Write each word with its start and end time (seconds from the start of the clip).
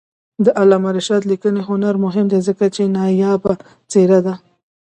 د 0.45 0.47
علامه 0.59 0.89
رشاد 0.97 1.23
لیکنی 1.31 1.61
هنر 1.69 1.93
مهم 2.05 2.25
دی 2.31 2.39
ځکه 2.47 2.65
چې 2.75 2.91
نایابه 2.95 3.53
څېره 3.91 4.19
ده. 4.25 4.33